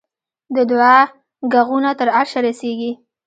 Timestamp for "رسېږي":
2.47-2.91